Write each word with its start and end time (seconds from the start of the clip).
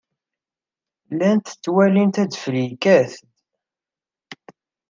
Llant 1.11 1.47
ttwalint 1.55 2.21
adfel 2.23 2.55
yekkat-d. 2.65 3.13